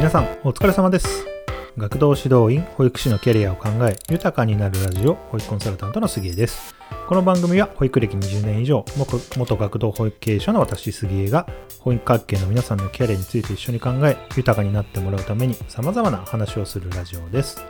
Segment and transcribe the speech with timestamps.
[0.00, 1.26] 皆さんお疲れ様です。
[1.76, 6.74] 学童指導員保育士のキャリアを考え豊かになるラジオ保育コンサルタントの杉江です。
[7.06, 11.46] この番組は保育歴20年以上元学童保育経営者の私杉江が
[11.80, 17.62] 保育関係の皆さんのキャリアについて一緒に考え豊かになってもらうために様々な話をするラジオです。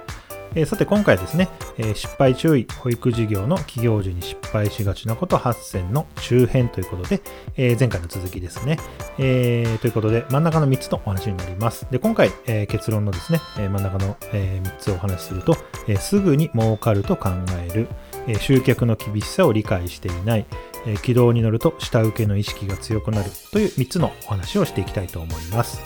[0.55, 1.49] えー、さて今回ですね、
[1.79, 7.21] えー、失敗注意保育事業の起業時に失敗しがちなこと8選の中編ということで、
[7.57, 8.79] えー、前回の続きですね、
[9.19, 11.87] えー、ということで真ん中の3つのお話になります。
[11.91, 17.31] で今回、えー、結論のですね、えー、真ん中の、えー、3つをお話しすると、えー、すぐに儲かると考
[17.69, 17.89] える、
[18.27, 20.47] えー、集客の厳しさを理解していない、
[20.87, 23.31] えー、軌道に乗ると下請けの意識が強くなる。
[23.53, 25.81] という3つのお話をしていきたいと思います。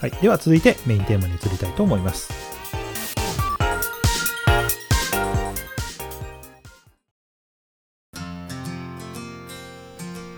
[0.00, 2.51] はい、では続いてメインテーマに移りたいと思います。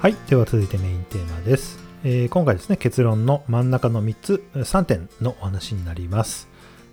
[0.05, 0.17] はい。
[0.29, 1.79] では続いてメインテーマです。
[2.05, 6.47] えー、今回ですね、結論の真ん中の3つ、3点のお話になります。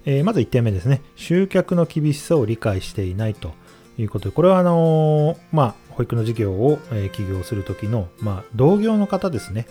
[0.05, 3.51] えー、まず1点目ですね、集客の厳しさを理解していないと
[3.98, 9.68] いうことで、これはあのー、まあ、保育の事業を、え起業するときの、まあ、同業の方ですね、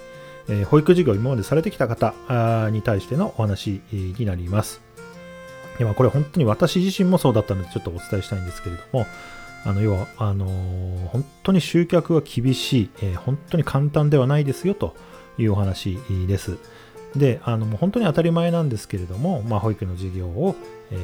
[0.50, 4.82] え保育事業を今までされてきた方に対してのお話になります。
[5.78, 9.06] でまあ、これ本当に私自身もそうだったのでちょっとお伝えしたいんですけれども、
[9.64, 14.96] あの要はあのー、本当に集客は厳しい、えー、本当に簡単ではないですよと
[15.38, 16.58] いうお話です。
[17.14, 20.54] で、あのもう本当に当たり前なんですけれども、まあ、保育の事業を、
[20.90, 20.96] え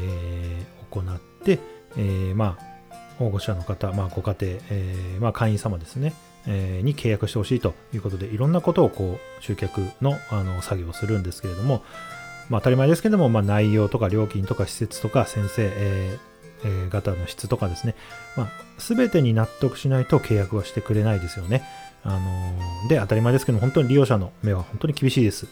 [0.91, 1.59] ー、行って、
[1.97, 6.15] えー、まあ、保護者の方、まあ、ご家庭、えー、まあ、会員様ですね、
[6.47, 11.83] え、に契約してほしいということで、いろんなことをこう集客のあの作業をするんですけれども、
[12.49, 17.95] まあ、当たり前ですけれども、まあ、内容とか料金とか施設とか先生、えーえ型の質とかですね、
[18.37, 21.63] まあ、全てに納得しないと契約はしてくれないですよね。
[22.03, 25.47] あの、で、当たり前ですけど、本当に利用者の目は本当に厳しいです。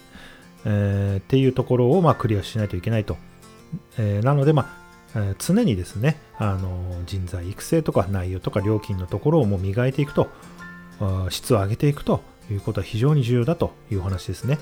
[0.65, 3.17] えー、っていうところを、まあ、クリアしないといけないと。
[3.97, 10.27] えー、なので、まあ、え常にですね、あの人材育成とか内容とか料金のところをもう磨いていくと、
[11.29, 14.59] 質を上げていくということは非常に重要だというお話ですね。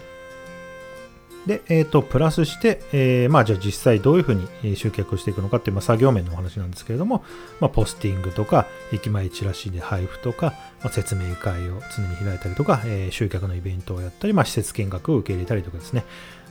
[1.45, 4.33] で、えっ、ー、と、プラスして、えー、まあ、じゃあ実際どういうふう
[4.63, 7.23] に集客していくのかっていう、まあ、作業面のお話なんですけれども、
[7.59, 16.05] まあ、ポスティングとか、駅前チラシで配布とか、まあ、説明会を常に開いたりとか、えー、集客のイベントをやったり、まあ、施設見学を受け入れたりとかですね、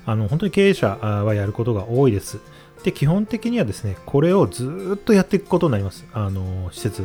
[0.05, 2.39] あの、本当に経営者はやることが多いです。
[2.85, 6.05] で、基本的にはですね、これをずっとやっていくことになります。
[6.13, 7.05] あの、施設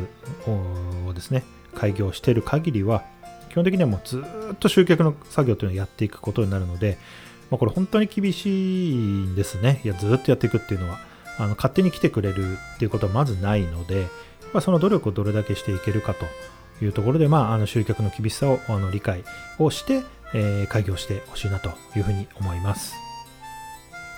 [1.06, 1.44] をですね、
[1.74, 3.04] 開業している限りは、
[3.50, 4.22] 基本的にはもうず
[4.52, 6.98] っと集客の作業というのをやっていくことになるので、
[7.50, 9.80] まあ、これ本当に厳しいんですね。
[9.84, 10.98] いや、ずっとやっていくっていうのは、
[11.38, 14.06] あの勝手に来てくれるっていうことはまずないので、
[14.52, 16.26] まあ、その努力をどれだけしていけるかと
[16.84, 19.24] いうところで、まあ、あの集客の厳しさをあの理解
[19.58, 20.02] をして、
[20.34, 22.94] えー、開業してほしいなというふうに思います。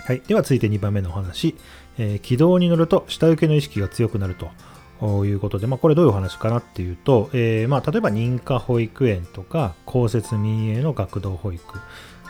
[0.05, 0.21] はい。
[0.27, 1.55] では続いて2番目のお話。
[1.97, 11.63] えー、軌道に乗ると下請けの意識が強くなるということで、まあ、これどういうお話かなっていうと、えー、まあ、例えば認可保育園とか公設民営の学童保育、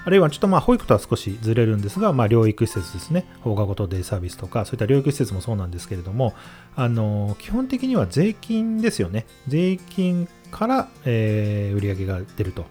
[0.04, 6.34] あるいはちょっとまあ保育とは少しずれるんですが、まあ、療育施設ですね、放課後等デイサービスとか、そういった療育施設もそうなんですけれども、
[6.76, 9.26] あの基本的には税金ですよね。
[9.48, 12.66] 税金から、えー、売り上げが出ると。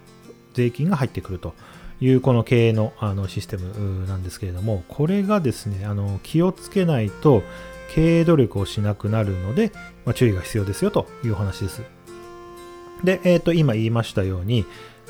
[0.55, 1.55] 税金が入ってくると
[2.01, 7.43] いうこの経営のあのシステムなんですけれども、これがですね、あの気をつけないと
[7.95, 9.73] 経営努力をしなくなるので、
[10.05, 11.83] まあ、注意が必要ですよというお話です。
[13.05, 14.67] で、えー、と今言いましたように、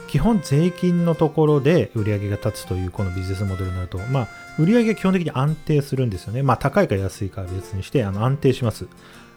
[0.08, 4.28] 基本税金のところで売り上げが立つというこのビジネスモデルになると、まあ、
[4.58, 6.42] 売り上げは基本的に安定するんですよね。
[6.42, 8.86] まあ、高いか安いかは別にしてあの安定します。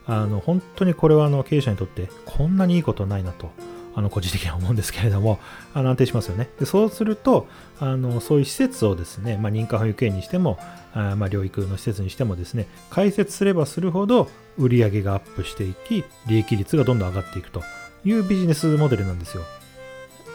[0.06, 3.52] あの本当にこれはあの経営者にとってこんなにいいことないなと。
[3.96, 5.40] あの個人的には思うんですけれども、
[5.74, 6.50] あの安定しますよね。
[6.60, 7.48] でそうすると
[7.80, 10.58] あの、そういう施設をですね、まあ、認可保育園にしても、
[10.94, 17.62] あまあ、療育の施設にしてもですね、開設すればするほど売り上げがアップしていき、利益率がどんどん上がっていくと
[18.04, 19.44] いうビジネスモデルなんですよ。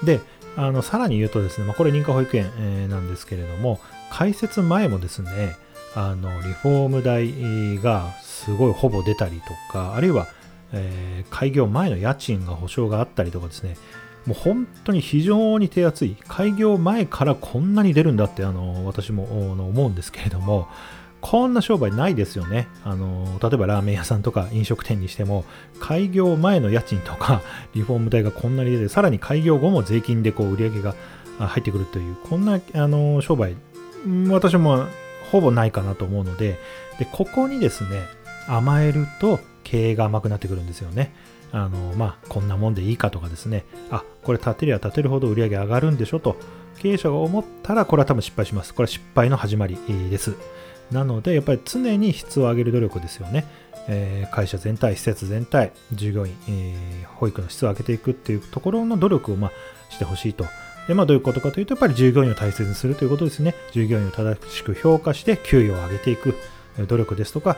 [0.02, 0.20] で、
[0.56, 5.56] あのさらに言うとですね、まあ、これ認可保育園、えー、なんですけれども、開設前もですね、
[5.94, 10.26] あのリフォーム代がすごいほぼ出たりとか、あるいは、
[10.72, 13.76] えー、開業前の家賃が保証があったりとかですね、
[14.26, 20.68] もう本当に非常に手厚い、開業前からこんなに出るんだってあの私も思うんですけれども、
[21.20, 22.68] こんな商売ないですよね。
[22.84, 25.44] あの、例えばラーメン屋さんとか飲食店にしても、
[25.80, 27.42] 開業前の家賃とか
[27.74, 30.94] リフォーム代がこんなに出て、さらに開業後も税金でこう売り上げが
[31.38, 33.56] 入ってくるという、こんなあの商売、
[34.28, 34.86] 私も
[35.32, 36.58] ほぼないかなと思うので、
[36.98, 38.06] で、ここにですね、
[38.46, 41.12] 甘えると経営が甘くなってくるんですよね。
[41.52, 46.36] あの、まあ、こんなもんでいいかとかですね、あ、これ建てりゃ建てるほど売り上げ上がるんでしょと
[46.78, 48.74] 経営者が思ったら、これは多分失敗します。
[48.74, 49.76] これは失敗の始まり
[50.10, 50.36] です。
[50.90, 53.46] なので、やっぱり常に質を上げる努力ですよね。
[53.90, 59.52] えー、会社全体、施設全体、従業員、えー、保育の質を上げていくっていうところの努力を、まあ、
[59.90, 60.44] してほしいと。
[60.86, 63.54] で、まあ、どういうことかというと、やっぱり従業員を大切にするということですね。
[63.72, 66.34] 従業員を正しく評価して、給与を上げていく
[66.86, 67.56] 努力ですとか、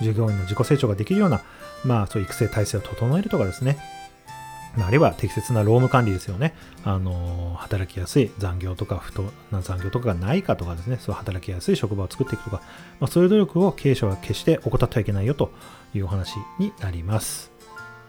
[0.00, 1.42] 従業員の自己成長ができるような、
[1.84, 3.78] まあ、そういう育成体制を整えるとかですね。
[4.82, 6.54] あるいは適切な労務管理ですよね。
[6.84, 12.62] あの、働きやすい残業とか不当な残業とかがないかとかですね、そう働きやすい職場を作っていくとか、
[12.98, 15.52] まあ、そういう努力を経営者は決して怠ってはいけないよと
[15.94, 17.52] いうお話になります。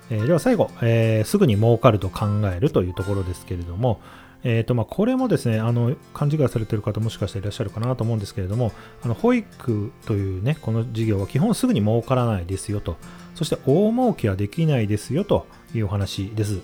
[0.10, 2.26] えー、では最後、えー、すぐに儲かると考
[2.56, 4.00] えるというところですけれども、
[4.44, 8.72] えーとまあ、これもですねあの勘違いされている方もしかしていらっしゃるかなと思うんですけれども。
[9.02, 12.98] あの保育というねこの事業は基本すぐに儲からないですよと。
[13.34, 15.46] そして大儲けはできないですよと
[15.78, 16.60] いうお話です。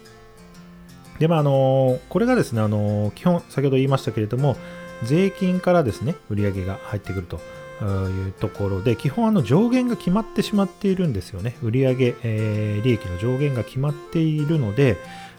[1.19, 4.57] で、まあ、あのこれがですね、あの基本、先ほど言いましたけれども、
[5.03, 7.39] 税金からですね、売上が入ってくると
[7.83, 11.57] いうところで、基本あの上限が決まってしまっているんですよね。
[11.61, 14.97] 売上、えー、利益の上限が決まっているので、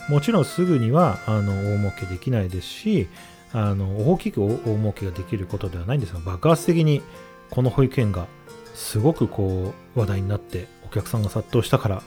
[0.09, 3.09] もちろんすぐにはあの大儲けできないですし、
[3.53, 7.03] あの大きく大儲けができることではないんですが、爆発的に
[7.51, 8.27] この保育園が
[8.75, 12.03] すごくこう話題になってお客さんが殺到したから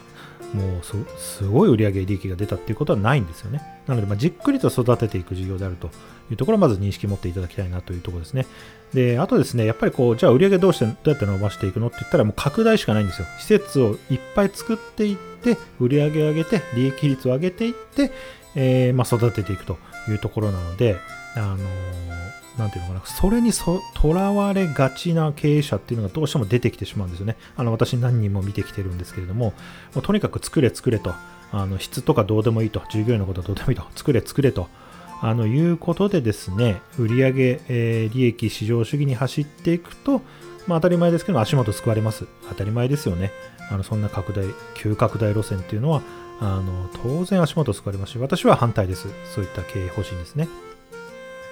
[0.53, 0.81] もう
[1.17, 3.61] すごい売上利益が出たっていうことはないんですよね。
[3.87, 5.89] なので、ま、じっくりと育てていく事業であると
[6.31, 8.45] いうところをまず認識持っていただきたいなというところですね。
[8.93, 13.27] で、あとですね、やっぱりこう、じゃあ売上どうしてどうやって伸ばしていくのって言ったらもう拡大しかないんですよ。
[13.39, 18.11] 施設をいっぱい作っていって、売上を上げて、利益率を上げていって、
[18.55, 19.77] えー、ま、育てていくと
[20.09, 20.97] いうところなので、
[21.35, 23.81] あのーなんていうのかな、それにと
[24.13, 27.35] らわれがちな経営者っていうのがどうしても出てきてしまうんですよね。
[27.57, 29.53] あの私何人も見てきてるんですけれども、
[29.93, 31.13] もうとにかく作れ作れと、
[31.51, 34.67] あの質とかどうでもいいと、従業員のことはどうでもいいと、作れ作れと、
[35.21, 40.21] あのいうことでですね、売上、えー、利益、市場主義に走っていくと、
[40.67, 42.25] まあ、当たり前ですけど足元救われます。
[42.49, 43.31] 当たり前ですよね。
[43.69, 46.01] あのそんな拡大、急拡大路線っていうのは、
[46.39, 49.07] あの当然足元救われますし、私は反対です。
[49.33, 50.47] そういった経営方針ですね。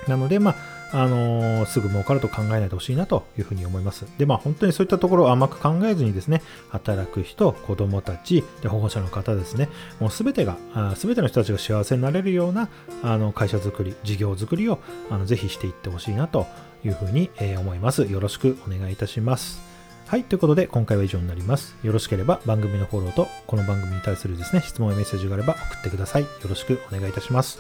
[0.08, 0.56] なので、まあ、
[0.96, 4.06] あのー、すぐ儲かると考えないでほしいなというふうに思います。
[4.18, 9.70] で、まあ、本当にそういったところを甘く考えずにですね、働く人、子供たち、で保護者の方ですね、
[10.00, 10.58] もうすべてが、
[10.96, 12.70] すべての人たちが幸せになれるような
[13.02, 14.80] あの会社づくり、事業づくりを
[15.10, 16.46] あのぜひしていってほしいなと
[16.86, 18.04] いうふうに、えー、思います。
[18.04, 19.73] よろしくお願いいたします。
[20.08, 20.24] はい。
[20.24, 21.76] ということで、今回は以上になります。
[21.82, 26.22] よろしければ番組のフォローと、この番組に対するですね、質問やメッセージがあれば送ってください。
[26.22, 27.60] よろしくお願いいたします。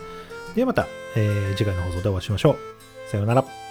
[0.56, 3.10] ではまた、えー、次回の放送でお会いしましょう。
[3.10, 3.63] さようなら。